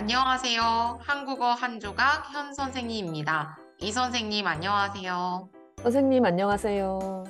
안녕하세요. 0.00 1.00
한국어 1.02 1.52
한 1.52 1.78
조각 1.78 2.32
현 2.32 2.54
선생님입니다. 2.54 3.58
이 3.80 3.92
선생님 3.92 4.46
안녕하세요. 4.46 5.50
선생님, 5.82 6.24
안녕하세요. 6.24 7.24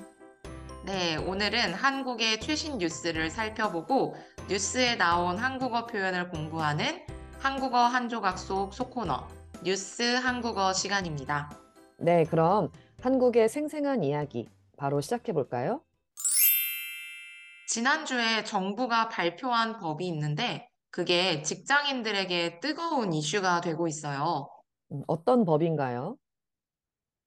네, 0.85 1.17
오늘은 1.17 1.75
한국의 1.75 2.38
최신 2.38 2.79
뉴스를 2.79 3.29
살펴보고 3.29 4.14
뉴스에 4.48 4.95
나온 4.95 5.37
한국어 5.37 5.88
표현을 5.88 6.29
공부하는 6.30 7.04
한국어 7.41 7.77
한 7.77 8.09
조각 8.09 8.38
속 8.38 8.73
소코너 8.73 9.27
뉴스 9.64 10.02
한국어 10.02 10.73
시간입니다. 10.73 11.50
네, 11.98 12.23
그럼 12.23 12.71
한국의 13.02 13.48
생생한 13.48 14.05
이야기 14.05 14.48
바로 14.77 15.00
시작해 15.00 15.32
볼까요? 15.32 15.82
지난주에 17.66 18.45
정부가 18.45 19.09
발표한 19.09 19.80
법이 19.80 20.07
있는데 20.07 20.70
그게 20.91 21.43
직장인들에게 21.43 22.61
뜨거운 22.61 23.12
이슈가 23.12 23.60
되고 23.60 23.87
있어요. 23.87 24.48
음, 24.92 25.02
어떤 25.06 25.45
법인가요? 25.45 26.16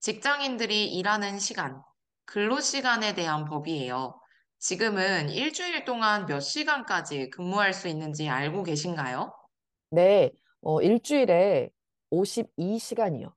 직장인들이 0.01 0.93
일하는 0.93 1.39
시간, 1.39 1.81
근로 2.25 2.59
시간에 2.59 3.13
대한 3.13 3.45
법이에요. 3.45 4.19
지금은 4.59 5.29
일주일 5.29 5.85
동안 5.85 6.25
몇 6.25 6.41
시간까지 6.41 7.29
근무할 7.29 7.73
수 7.73 7.87
있는지 7.87 8.29
알고 8.29 8.63
계신가요? 8.63 9.33
네, 9.89 10.31
어, 10.61 10.81
일주일에 10.81 11.69
52시간이요. 12.09 13.33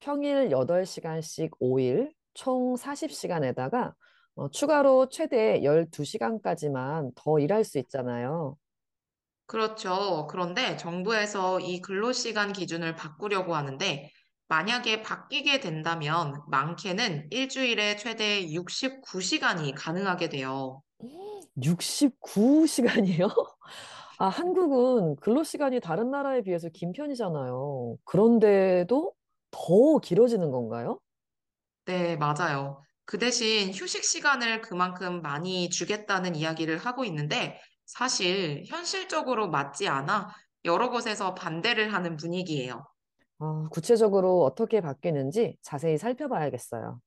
평일 0.00 0.50
8시간씩 0.50 1.52
5일, 1.60 2.12
총 2.34 2.76
40시간에다가 2.76 3.94
추가로 4.52 5.08
최대 5.10 5.62
12시간까지만 5.62 7.12
더 7.14 7.38
일할 7.38 7.64
수 7.64 7.78
있잖아요. 7.78 8.56
그렇죠. 9.50 10.28
그런데 10.30 10.76
정부에서 10.76 11.58
이 11.58 11.80
근로시간 11.80 12.52
기준을 12.52 12.94
바꾸려고 12.94 13.56
하는데 13.56 14.08
만약에 14.46 15.02
바뀌게 15.02 15.58
된다면 15.58 16.40
많게는 16.46 17.26
일주일에 17.32 17.96
최대 17.96 18.46
69시간이 18.46 19.74
가능하게 19.74 20.28
돼요. 20.28 20.82
69시간이요? 21.60 23.28
아, 24.18 24.28
한국은 24.28 25.16
근로시간이 25.16 25.80
다른 25.80 26.12
나라에 26.12 26.42
비해서 26.42 26.68
긴 26.68 26.92
편이잖아요. 26.92 27.96
그런데도 28.04 29.12
더 29.50 29.98
길어지는 29.98 30.52
건가요? 30.52 31.00
네, 31.86 32.16
맞아요. 32.16 32.84
그 33.04 33.18
대신 33.18 33.72
휴식 33.72 34.04
시간을 34.04 34.60
그만큼 34.60 35.22
많이 35.22 35.70
주겠다는 35.70 36.36
이야기를 36.36 36.78
하고 36.78 37.04
있는데 37.04 37.58
사실 37.90 38.62
현실적으로 38.66 39.48
맞지 39.48 39.88
않아 39.88 40.32
여러 40.64 40.90
곳에서 40.90 41.34
반대를 41.34 41.92
하는 41.92 42.16
분위기예요. 42.16 42.86
아, 43.38 43.68
구체적으로 43.72 44.44
어떻게 44.44 44.80
바뀌는지 44.80 45.56
자세히 45.62 45.98
살펴봐야겠어요. 45.98 47.00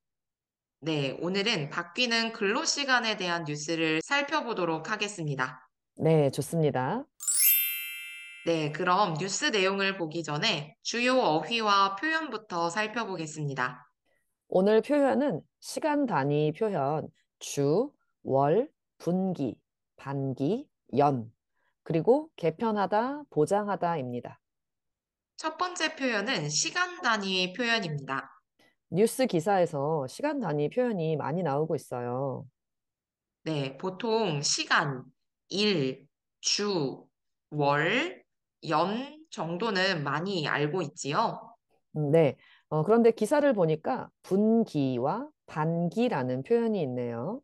네, 0.81 1.17
오늘은 1.21 1.69
바뀌는 1.69 2.33
근로시간에 2.33 3.15
대한 3.15 3.45
뉴스를 3.45 4.01
살펴보도록 4.01 4.91
하겠습니다. 4.91 5.69
네, 5.95 6.29
좋습니다. 6.31 7.05
네, 8.45 8.73
그럼 8.73 9.13
뉴스 9.13 9.45
내용을 9.45 9.97
보기 9.97 10.23
전에 10.23 10.75
주요 10.81 11.17
어휘와 11.17 11.95
표현부터 11.95 12.69
살펴보겠습니다. 12.69 13.89
오늘 14.49 14.81
표현은 14.81 15.39
시간 15.61 16.05
단위 16.05 16.51
표현, 16.51 17.07
주, 17.39 17.89
월, 18.23 18.69
분기, 18.97 19.55
반기, 19.95 20.67
연, 20.97 21.31
그리고 21.83 22.29
개편하다, 22.35 23.23
보장하다입니다. 23.29 24.39
첫 25.37 25.57
번째 25.57 25.95
표현은 25.95 26.49
시간 26.49 27.01
단위 27.01 27.53
표현입니다. 27.53 28.29
뉴스 28.89 29.25
기사에서 29.25 30.07
시간 30.07 30.39
단위 30.39 30.69
표현이 30.69 31.17
많이 31.17 31.41
나오고 31.43 31.75
있어요. 31.75 32.45
네, 33.43 33.77
보통 33.77 34.41
시간, 34.41 35.03
일, 35.49 36.07
주, 36.39 37.05
월, 37.49 38.23
연 38.69 39.25
정도는 39.31 40.03
많이 40.03 40.47
알고 40.47 40.81
있지요. 40.83 41.55
음, 41.97 42.11
네. 42.11 42.37
어, 42.69 42.83
그런데 42.83 43.11
기사를 43.11 43.51
보니까 43.53 44.09
분기와 44.21 45.27
반기라는 45.47 46.43
표현이 46.43 46.81
있네요. 46.83 47.41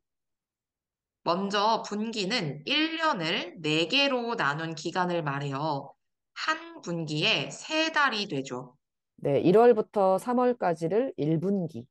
먼저 1.29 1.83
분기는 1.87 2.63
1년을 2.65 3.61
4개로 3.61 4.35
나눈 4.35 4.73
기간을 4.73 5.21
말해요. 5.21 5.93
한 6.33 6.81
분기에 6.81 7.49
3달이 7.49 8.27
되죠. 8.31 8.75
네, 9.17 9.39
1월부터 9.43 10.17
3월까지를 10.17 11.13
1분기, 11.19 11.85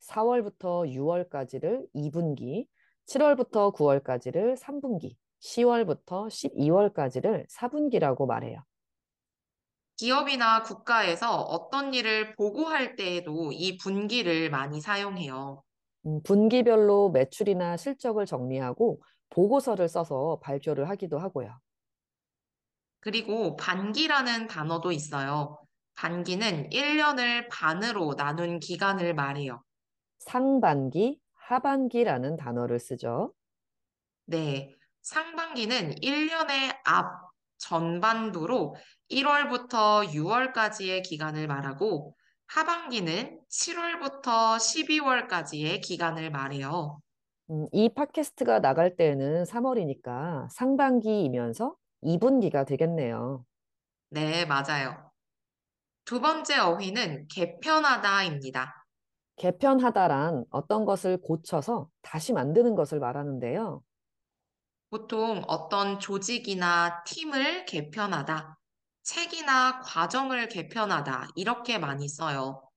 4월부터 0.00 0.86
6월까지를 0.94 1.88
2분기, 1.92 2.68
7월부터 3.08 3.74
9월까지를 3.74 4.56
3분기, 4.56 5.16
10월부터 5.42 6.28
12월까지를 6.28 7.48
4분기라고 7.50 8.28
말해요. 8.28 8.62
기업이나 9.96 10.62
국가에서 10.62 11.40
어떤 11.40 11.94
일을 11.94 12.36
보고할 12.36 12.94
때에도 12.94 13.50
이 13.50 13.76
분기를 13.76 14.50
많이 14.50 14.80
사용해요. 14.80 15.63
음, 16.06 16.22
분기별로 16.22 17.10
매출이나 17.10 17.76
실적을 17.76 18.26
정리하고 18.26 19.02
보고서를 19.30 19.88
써서 19.88 20.38
발표를 20.42 20.88
하기도 20.88 21.18
하고요. 21.18 21.58
그리고 23.00 23.56
반기라는 23.56 24.46
단어도 24.46 24.92
있어요. 24.92 25.58
반기는 25.96 26.70
1년을 26.70 27.48
반으로 27.50 28.16
나눈 28.16 28.58
기간을 28.58 29.14
말해요. 29.14 29.62
상반기, 30.18 31.20
하반기라는 31.34 32.36
단어를 32.36 32.78
쓰죠. 32.78 33.32
네. 34.26 34.74
상반기는 35.02 35.96
1년의 35.96 36.78
앞, 36.84 37.30
전반부로 37.58 38.74
1월부터 39.10 40.08
6월까지의 40.08 41.02
기간을 41.02 41.46
말하고, 41.46 42.16
하반기는 42.46 43.40
7월부터 43.50 44.56
12월까지의 44.56 45.80
기간을 45.80 46.30
말해요. 46.30 47.00
음, 47.50 47.66
이 47.72 47.88
팟캐스트가 47.92 48.60
나갈 48.60 48.96
때는 48.96 49.44
3월이니까 49.44 50.48
상반기이면서 50.50 51.74
2분기가 52.02 52.66
되겠네요. 52.66 53.44
네, 54.10 54.46
맞아요. 54.46 55.10
두 56.04 56.20
번째 56.20 56.58
어휘는 56.58 57.28
개편하다입니다. 57.28 58.84
개편하다란 59.36 60.44
어떤 60.50 60.84
것을 60.84 61.20
고쳐서 61.20 61.88
다시 62.02 62.32
만드는 62.32 62.74
것을 62.74 63.00
말하는데요. 63.00 63.82
보통 64.90 65.42
어떤 65.48 65.98
조직이나 65.98 67.02
팀을 67.04 67.64
개편하다, 67.64 68.56
책이나 69.04 69.80
과정을 69.80 70.48
개편하다, 70.48 71.28
이렇게 71.36 71.78
많이 71.78 72.08
써요. 72.08 72.68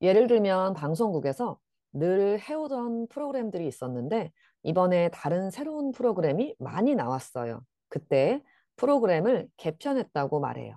예를 0.00 0.26
들면 0.26 0.74
방송국에서 0.74 1.58
늘 1.92 2.40
해오던 2.40 3.08
프로그램들이 3.08 3.66
있었는데 3.68 4.32
이번에 4.62 5.10
다른 5.10 5.50
새로운 5.50 5.92
프로그램이 5.92 6.54
많이 6.58 6.94
나왔어요. 6.94 7.64
그때 7.88 8.42
프로그램을 8.76 9.48
개편했다고 9.58 10.40
말해요. 10.40 10.76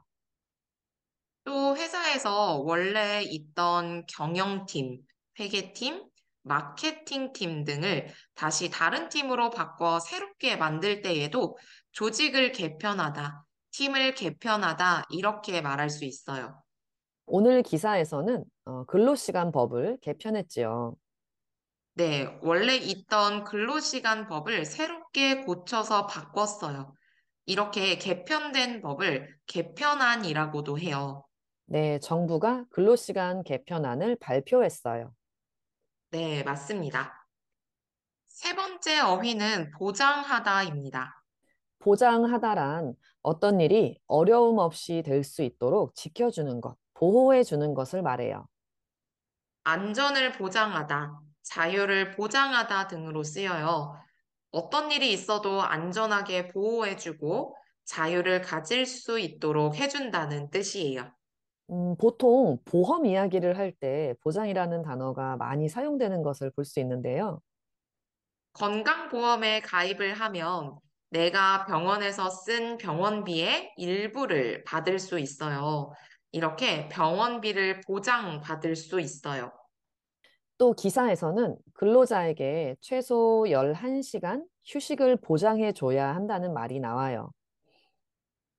또 1.45 1.77
회사에서 1.77 2.59
원래 2.59 3.21
있던 3.23 4.05
경영팀, 4.07 4.99
회계팀, 5.39 6.03
마케팅팀 6.41 7.63
등을 7.63 8.07
다시 8.35 8.69
다른 8.69 9.09
팀으로 9.09 9.49
바꿔 9.51 9.99
새롭게 9.99 10.57
만들 10.57 11.01
때에도 11.01 11.57
조직을 11.93 12.51
개편하다, 12.51 13.44
팀을 13.75 14.13
개편하다, 14.15 15.07
이렇게 15.09 15.59
말할 15.61 15.89
수 15.89 16.05
있어요. 16.05 16.63
오늘 17.25 17.61
기사에서는 17.61 18.45
어, 18.65 18.85
근로시간 18.85 19.51
법을 19.51 19.97
개편했지요. 20.01 20.95
네, 21.95 22.39
원래 22.41 22.75
있던 22.75 23.43
근로시간 23.43 24.27
법을 24.27 24.65
새롭게 24.65 25.43
고쳐서 25.43 26.07
바꿨어요. 26.07 26.93
이렇게 27.45 27.97
개편된 27.97 28.81
법을 28.81 29.35
개편안이라고도 29.47 30.79
해요. 30.79 31.25
네, 31.65 31.99
정부가 31.99 32.65
근로시간 32.69 33.43
개편안을 33.43 34.17
발표했어요. 34.21 35.13
네, 36.11 36.43
맞습니다. 36.43 37.27
세 38.25 38.55
번째 38.55 38.99
어휘는 38.99 39.71
보장하다입니다. 39.71 41.23
보장하다란 41.79 42.95
어떤 43.25 43.59
일이 43.59 43.97
어려움 44.07 44.59
없이 44.59 45.01
될 45.03 45.23
수 45.23 45.41
있도록 45.41 45.95
지켜주는 45.95 46.61
것, 46.61 46.77
보호해 46.93 47.43
주는 47.43 47.73
것을 47.73 48.03
말해요. 48.03 48.45
안전을 49.63 50.33
보장하다, 50.33 51.19
자유를 51.41 52.11
보장하다 52.11 52.87
등으로 52.87 53.23
쓰여요. 53.23 53.95
어떤 54.51 54.91
일이 54.91 55.11
있어도 55.11 55.61
안전하게 55.61 56.49
보호해주고 56.49 57.55
자유를 57.85 58.41
가질 58.41 58.85
수 58.85 59.19
있도록 59.19 59.75
해준다는 59.75 60.49
뜻이에요. 60.51 61.11
음, 61.71 61.95
보통 61.97 62.59
보험 62.65 63.05
이야기를 63.05 63.57
할 63.57 63.71
때 63.71 64.13
보장이라는 64.21 64.83
단어가 64.83 65.35
많이 65.37 65.67
사용되는 65.67 66.21
것을 66.23 66.51
볼 66.51 66.63
수 66.63 66.79
있는데요. 66.79 67.41
건강보험에 68.53 69.61
가입을 69.61 70.13
하면 70.13 70.79
내가 71.15 71.65
병원에서 71.65 72.29
쓴 72.29 72.77
병원비의 72.77 73.75
일부를 73.77 74.65
받을 74.65 74.99
수 74.99 75.17
있어요. 75.17 75.93
이렇게 76.33 76.89
병원비를 76.89 77.81
보장받을 77.87 78.75
수 78.75 78.99
있어요. 78.99 79.53
또 80.57 80.73
기사에서는 80.73 81.55
근로자에게 81.73 82.75
최소 82.81 83.45
11시간 83.47 84.43
휴식을 84.65 85.21
보장해 85.21 85.71
줘야 85.71 86.13
한다는 86.13 86.53
말이 86.53 86.81
나와요. 86.81 87.31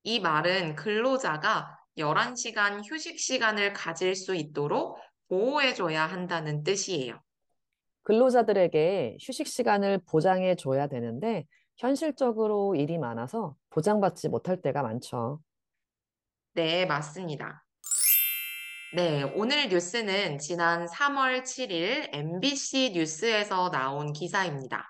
이 0.05 0.21
말은 0.21 0.77
근로자가 0.77 1.79
11시간 1.99 2.81
휴식 2.83 3.19
시간을 3.19 3.75
가질 3.75 4.15
수 4.15 4.35
있도록 4.35 4.99
보호해 5.29 5.75
줘야 5.75 6.07
한다는 6.07 6.63
뜻이에요. 6.63 7.21
근로자들에게 8.05 9.19
휴식 9.21 9.47
시간을 9.47 10.01
보장해 10.07 10.55
줘야 10.55 10.87
되는데 10.87 11.45
현실적으로 11.77 12.75
일이 12.75 12.99
많아서 12.99 13.55
보장받지 13.71 14.29
못할 14.29 14.61
때가 14.61 14.83
많죠. 14.83 15.41
네, 16.55 16.87
맞습니다. 16.87 17.65
네, 18.95 19.25
오늘 19.35 19.69
뉴스는 19.69 20.39
지난 20.39 20.87
3월 20.87 21.43
7일 21.43 22.09
MBC 22.15 22.93
뉴스에서 22.95 23.71
나온 23.71 24.13
기사입니다. 24.13 24.87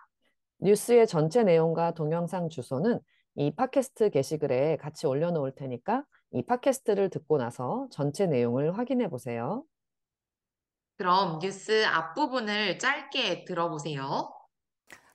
뉴스의 0.58 1.06
전체 1.06 1.42
내용과 1.42 1.94
동영상 1.94 2.48
주소는 2.48 3.00
이 3.34 3.54
팟캐스트 3.54 4.10
게시글에 4.10 4.76
같이 4.76 5.06
올려놓을 5.06 5.54
테니까 5.56 6.04
이 6.32 6.42
팟캐스트를 6.44 7.10
듣고 7.10 7.38
나서 7.38 7.88
전체 7.90 8.26
내용을 8.26 8.78
확인해 8.78 9.08
보세요. 9.08 9.64
그럼 10.98 11.40
뉴스 11.40 11.84
앞부분을 11.84 12.78
짧게 12.78 13.44
들어보세요. 13.44 14.35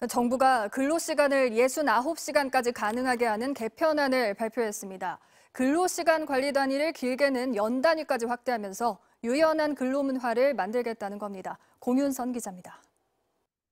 정부가 0.08 0.68
근로시간을 0.70 1.52
69시간까지 1.52 2.74
가능하게 2.74 3.26
하는 3.28 3.54
개편안을 3.54 4.34
발표했습니다. 4.34 5.20
근로시간 5.52 6.26
관리 6.26 6.54
단위를 6.54 6.92
길게는 6.92 7.56
연 7.56 7.82
단위까지 7.82 8.26
확대하면서 8.26 8.98
유연한 9.24 9.76
근로문화를 9.76 10.56
만들겠다는 10.56 11.20
겁니다. 11.20 11.60
공윤선 11.80 12.32
기자입니다. 12.32 12.82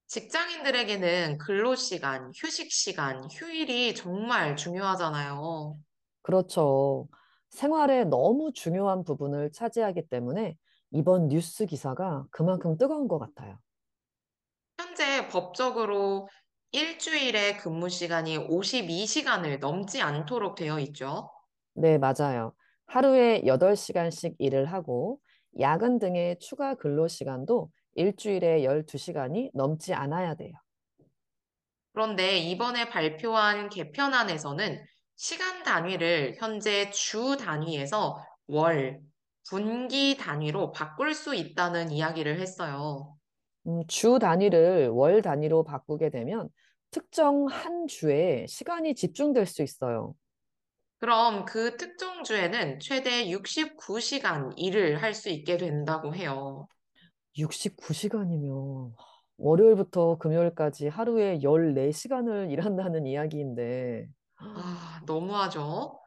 직장인들에게는 0.05 1.39
근로시간, 1.39 2.31
휴식시간, 2.35 3.27
휴일이 3.31 3.95
정말 3.95 4.55
중요하잖아요. 4.55 5.77
그렇죠. 6.21 7.07
생활에 7.49 8.03
너무 8.05 8.51
중요한 8.53 9.03
부분을 9.03 9.51
차지하기 9.51 10.09
때문에 10.09 10.57
이번 10.91 11.27
뉴스 11.27 11.65
기사가 11.65 12.25
그만큼 12.29 12.77
뜨거운 12.77 13.07
것 13.07 13.17
같아요. 13.17 13.57
현재 14.79 15.27
법적으로 15.27 16.29
일주일에 16.71 17.57
근무 17.57 17.89
시간이 17.89 18.37
52시간을 18.37 19.59
넘지 19.59 20.01
않도록 20.01 20.55
되어 20.55 20.79
있죠. 20.79 21.29
네, 21.73 21.97
맞아요. 21.97 22.53
하루에 22.85 23.41
8시간씩 23.43 24.35
일을 24.39 24.71
하고 24.71 25.19
야근 25.59 25.99
등의 25.99 26.39
추가 26.39 26.75
근로 26.75 27.09
시간도 27.09 27.69
일주일에 27.95 28.63
12시간이 28.63 29.51
넘지 29.53 29.93
않아야 29.93 30.35
돼요. 30.35 30.53
그런데 31.91 32.37
이번에 32.37 32.87
발표한 32.87 33.67
개편안에서는 33.69 34.81
시간 35.17 35.63
단위를 35.63 36.35
현재 36.39 36.89
주 36.91 37.35
단위에서 37.35 38.23
월, 38.47 39.01
분기 39.49 40.15
단위로 40.15 40.71
바꿀 40.71 41.13
수 41.13 41.35
있다는 41.35 41.91
이야기를 41.91 42.39
했어요. 42.39 43.19
음, 43.67 43.83
주 43.87 44.19
단위를 44.19 44.89
월 44.89 45.21
단위로 45.21 45.63
바꾸게 45.63 46.09
되면 46.09 46.49
특정 46.91 47.47
한 47.47 47.87
주에 47.87 48.45
시간이 48.47 48.95
집중될 48.95 49.45
수 49.45 49.61
있어요. 49.63 50.15
그럼 50.99 51.43
그 51.45 51.75
특정 51.77 52.23
주에는 52.23 52.79
최대 52.79 53.25
69시간 53.29 54.53
일을 54.57 55.01
할 55.01 55.13
수 55.13 55.29
있게 55.29 55.57
된다고 55.57 56.15
해요. 56.15 56.67
69시간이면 57.37 58.93
월요일부터 59.37 60.17
금요일까지 60.17 60.87
하루에 60.87 61.39
14시간을 61.43 62.51
일한다는 62.51 63.05
이야기인데, 63.05 64.07
아, 64.37 65.01
너무하죠? 65.05 65.99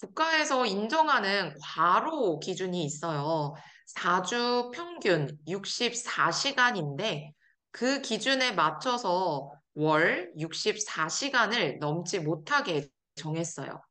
국가에서 0.00 0.66
인정하는 0.66 1.54
과로 1.62 2.40
기준이 2.40 2.84
있어요. 2.84 3.54
4주 3.86 4.70
평균 4.74 5.38
64시간인데 5.46 7.32
그 7.70 8.00
기준에 8.00 8.52
맞춰서 8.52 9.52
월 9.74 10.32
64시간을 10.38 11.78
넘지 11.80 12.20
못하게 12.20 12.88
정했어요. 13.16 13.82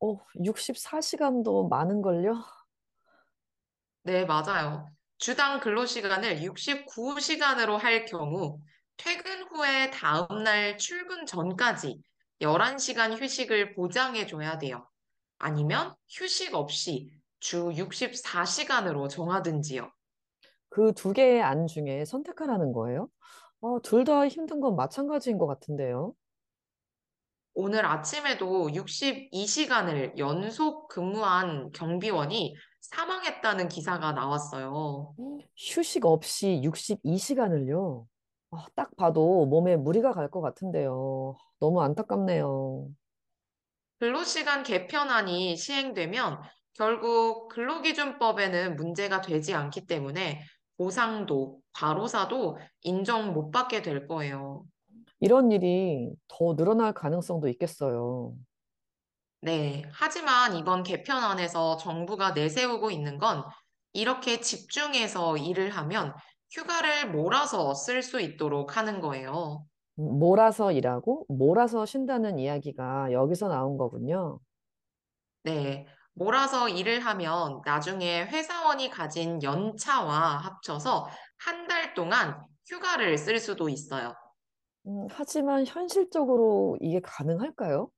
어, 0.00 0.18
64시간도 0.36 1.68
많은걸요? 1.68 2.44
네, 4.02 4.24
맞아요. 4.24 4.88
주당 5.18 5.58
근로시간을 5.60 6.42
69시간으로 6.42 7.76
할 7.76 8.04
경우 8.04 8.60
퇴근 8.96 9.42
후에 9.48 9.90
다음날 9.90 10.78
출근 10.78 11.26
전까지 11.26 12.00
11시간 12.40 13.14
휴식을 13.18 13.74
보장해 13.74 14.26
줘야 14.26 14.58
돼요. 14.58 14.88
아니면 15.38 15.94
휴식 16.08 16.54
없이 16.54 17.10
주 17.40 17.70
64시간으로 17.76 19.08
정하든지요. 19.08 19.90
그 20.68 20.92
두 20.92 21.12
개의 21.12 21.42
안 21.42 21.66
중에 21.66 22.04
선택하라는 22.04 22.72
거예요? 22.72 23.08
어, 23.60 23.80
둘 23.80 24.04
다 24.04 24.26
힘든 24.28 24.60
건 24.60 24.76
마찬가지인 24.76 25.38
것 25.38 25.46
같은데요. 25.46 26.14
오늘 27.54 27.86
아침에도 27.86 28.68
62시간을 28.74 30.18
연속 30.18 30.88
근무한 30.88 31.70
경비원이 31.72 32.54
사망했다는 32.82 33.68
기사가 33.68 34.12
나왔어요. 34.12 35.14
휴식 35.56 36.04
없이 36.04 36.60
62시간을요? 36.62 38.06
딱 38.74 38.94
봐도 38.96 39.46
몸에 39.46 39.76
무리가 39.76 40.12
갈 40.12 40.30
것 40.30 40.40
같은데요. 40.42 41.36
너무 41.58 41.80
안타깝네요. 41.82 42.88
근로시간 43.98 44.62
개편안이 44.62 45.56
시행되면 45.56 46.42
결국 46.76 47.48
근로기준법에는 47.48 48.76
문제가 48.76 49.22
되지 49.22 49.54
않기 49.54 49.86
때문에 49.86 50.42
보상도, 50.76 51.60
과로사도 51.72 52.58
인정 52.82 53.32
못 53.32 53.50
받게 53.50 53.80
될 53.80 54.06
거예요. 54.06 54.64
이런 55.20 55.50
일이 55.50 56.10
더 56.28 56.54
늘어날 56.54 56.92
가능성도 56.92 57.48
있겠어요. 57.48 58.34
네. 59.40 59.84
하지만 59.90 60.54
이번 60.56 60.82
개편안에서 60.82 61.78
정부가 61.78 62.32
내세우고 62.32 62.90
있는 62.90 63.18
건 63.18 63.42
이렇게 63.94 64.40
집중해서 64.40 65.38
일을 65.38 65.70
하면 65.70 66.12
휴가를 66.50 67.10
몰아서 67.10 67.72
쓸 67.72 68.02
수 68.02 68.20
있도록 68.20 68.76
하는 68.76 69.00
거예요. 69.00 69.64
음, 69.98 70.18
몰아서 70.18 70.72
일하고 70.72 71.24
몰아서 71.28 71.86
쉰다는 71.86 72.38
이야기가 72.38 73.12
여기서 73.12 73.48
나온 73.48 73.78
거군요. 73.78 74.38
네. 75.44 75.86
몰아서 76.16 76.68
일을 76.68 77.00
하면 77.06 77.62
나중에 77.64 78.24
회사원이 78.26 78.90
가진 78.90 79.42
연차와 79.42 80.38
합쳐서 80.38 81.08
한 81.38 81.66
달 81.68 81.94
동안 81.94 82.44
휴가를 82.68 83.18
쓸 83.18 83.38
수도 83.40 83.68
있어요. 83.68 84.14
음, 84.86 85.06
하지만 85.10 85.64
현실적으로 85.66 86.76
이게 86.80 87.00
가능할까요? 87.00 87.90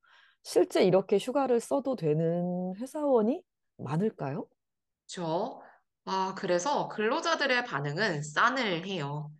실제 0.42 0.84
이렇게 0.84 1.18
휴가를 1.18 1.60
써도 1.60 1.96
되는 1.96 2.74
회사원이 2.76 3.42
많을까요? 3.78 4.46
저, 5.06 5.60
아, 6.04 6.34
그래서 6.36 6.88
근로자들의 6.88 7.64
반응은 7.64 8.22
싸늘해요. 8.22 9.32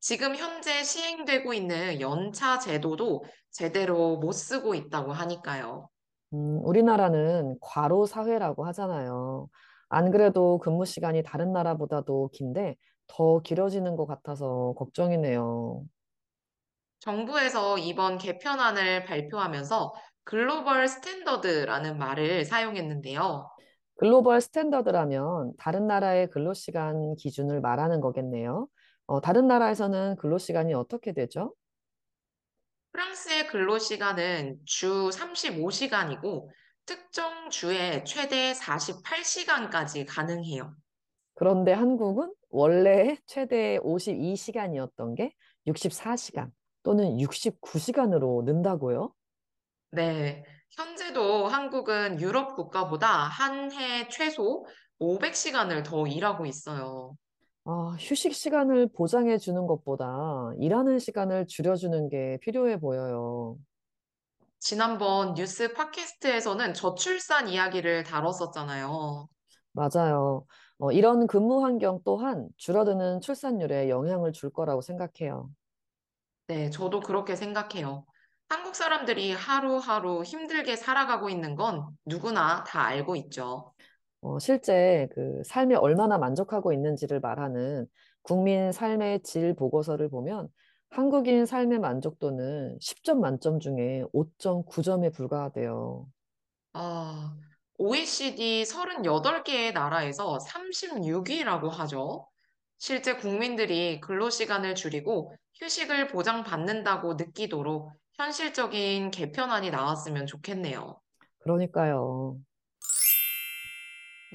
지금 0.00 0.36
현재 0.36 0.82
시행되고 0.84 1.52
있는 1.54 2.00
연차 2.00 2.58
제도도 2.58 3.24
제대로 3.50 4.18
못 4.18 4.32
쓰고 4.32 4.74
있다고 4.74 5.12
하니까요. 5.12 5.88
음, 6.36 6.60
우리나라는 6.64 7.56
과로 7.60 8.06
사회라고 8.06 8.66
하잖아요. 8.66 9.48
안 9.88 10.10
그래도 10.10 10.58
근무 10.58 10.84
시간이 10.84 11.22
다른 11.22 11.52
나라보다도 11.52 12.30
긴데 12.32 12.76
더 13.06 13.40
길어지는 13.40 13.96
것 13.96 14.06
같아서 14.06 14.74
걱정이네요. 14.76 15.84
정부에서 17.00 17.78
이번 17.78 18.18
개편안을 18.18 19.04
발표하면서 19.04 19.94
글로벌 20.24 20.88
스탠더드라는 20.88 21.98
말을 21.98 22.44
사용했는데요. 22.44 23.48
글로벌 23.94 24.40
스탠더드라면 24.40 25.52
다른 25.56 25.86
나라의 25.86 26.28
근로시간 26.30 27.14
기준을 27.16 27.60
말하는 27.60 28.00
거겠네요. 28.00 28.68
어, 29.06 29.20
다른 29.20 29.46
나라에서는 29.46 30.16
근로시간이 30.16 30.74
어떻게 30.74 31.12
되죠? 31.12 31.54
프랑스의 32.96 33.48
근로시간은 33.48 34.60
주 34.64 35.10
35시간이고 35.12 36.48
특정 36.86 37.50
주에 37.50 38.02
최대 38.04 38.54
48시간까지 38.54 40.06
가능해요. 40.08 40.74
그런데 41.34 41.74
한국은 41.74 42.32
원래 42.48 43.18
최대 43.26 43.78
52시간이었던 43.80 45.14
게 45.14 45.34
64시간 45.66 46.50
또는 46.82 47.18
69시간으로 47.18 48.44
는다고요? 48.44 49.12
네, 49.90 50.42
현재도 50.70 51.48
한국은 51.48 52.18
유럽 52.22 52.54
국가보다 52.56 53.08
한 53.08 53.70
해 53.72 54.08
최소 54.08 54.64
500시간을 54.98 55.84
더 55.84 56.06
일하고 56.06 56.46
있어요. 56.46 57.14
아, 57.68 57.96
휴식 57.98 58.32
시간을 58.32 58.88
보장해 58.92 59.38
주는 59.38 59.66
것보다 59.66 60.52
일하는 60.60 61.00
시간을 61.00 61.48
줄여주는 61.48 62.08
게 62.08 62.38
필요해 62.40 62.78
보여요. 62.78 63.58
지난번 64.60 65.34
뉴스 65.34 65.72
팟캐스트에서는 65.72 66.74
저출산 66.74 67.48
이야기를 67.48 68.04
다뤘었잖아요. 68.04 69.28
맞아요. 69.72 70.46
어, 70.78 70.92
이런 70.92 71.26
근무 71.26 71.64
환경 71.64 72.00
또한 72.04 72.48
줄어드는 72.56 73.20
출산율에 73.20 73.88
영향을 73.88 74.32
줄 74.32 74.50
거라고 74.50 74.80
생각해요. 74.80 75.50
네, 76.46 76.70
저도 76.70 77.00
그렇게 77.00 77.34
생각해요. 77.34 78.06
한국 78.48 78.76
사람들이 78.76 79.32
하루하루 79.32 80.22
힘들게 80.22 80.76
살아가고 80.76 81.30
있는 81.30 81.56
건 81.56 81.84
누구나 82.04 82.62
다 82.62 82.84
알고 82.84 83.16
있죠. 83.16 83.72
어, 84.20 84.38
실제 84.38 85.08
그 85.12 85.42
삶에 85.44 85.74
얼마나 85.76 86.18
만족하고 86.18 86.72
있는지를 86.72 87.20
말하는 87.20 87.86
국민 88.22 88.72
삶의 88.72 89.22
질 89.22 89.54
보고서를 89.54 90.08
보면 90.08 90.48
한국인 90.90 91.46
삶의 91.46 91.78
만족도는 91.78 92.78
10점 92.80 93.20
만점 93.20 93.60
중에 93.60 94.04
5.9점에 94.12 95.10
불과하대요. 95.10 96.06
아, 96.72 97.36
OECD 97.78 98.64
38개의 98.64 99.72
나라에서 99.72 100.38
36위라고 100.38 101.68
하죠. 101.68 102.26
실제 102.78 103.16
국민들이 103.16 104.00
근로시간을 104.00 104.74
줄이고 104.74 105.34
휴식을 105.54 106.08
보장받는다고 106.08 107.14
느끼도록 107.14 107.90
현실적인 108.14 109.10
개편안이 109.10 109.70
나왔으면 109.70 110.26
좋겠네요. 110.26 111.00
그러니까요. 111.40 112.38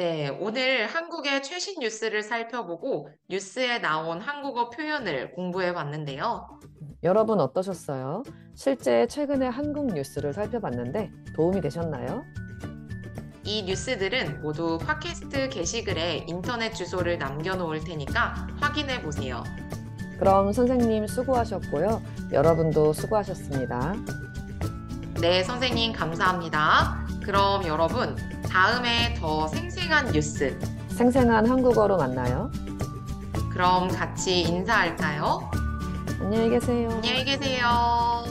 네, 0.01 0.29
오늘 0.29 0.87
한국의 0.87 1.43
최신 1.43 1.79
뉴스를 1.79 2.23
살펴보고 2.23 3.09
뉴스에 3.29 3.77
나온 3.77 4.19
한국어 4.19 4.71
표현을 4.71 5.31
공부해 5.33 5.75
봤는데요. 5.75 6.59
여러분 7.03 7.39
어떠셨어요? 7.39 8.23
실제 8.55 9.05
최근에 9.05 9.45
한국 9.45 9.93
뉴스를 9.93 10.33
살펴봤는데 10.33 11.11
도움이 11.35 11.61
되셨나요? 11.61 12.23
이 13.43 13.61
뉴스들은 13.61 14.41
모두 14.41 14.79
팟캐스트 14.79 15.49
게시글에 15.49 16.25
인터넷 16.27 16.73
주소를 16.73 17.19
남겨놓을 17.19 17.81
테니까 17.81 18.47
확인해 18.59 19.03
보세요. 19.03 19.43
그럼 20.17 20.51
선생님 20.51 21.05
수고하셨고요. 21.05 22.01
여러분도 22.31 22.93
수고하셨습니다. 22.93 23.93
네, 25.21 25.43
선생님 25.43 25.93
감사합니다. 25.93 27.05
그럼 27.23 27.67
여러분, 27.67 28.15
다음에 28.51 29.13
더 29.17 29.47
생생한 29.47 30.11
뉴스, 30.11 30.59
생생한 30.89 31.49
한국어로 31.49 31.95
만나요. 31.95 32.51
그럼 33.49 33.87
같이 33.87 34.41
인사할까요? 34.41 35.49
안녕히 36.19 36.49
계세요. 36.49 36.89
안녕히 36.91 37.23
계세요. 37.23 38.25